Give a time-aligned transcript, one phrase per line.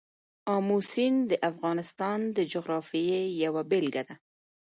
[0.55, 4.15] آمو سیند د افغانستان د جغرافیې یوه بېلګه ده.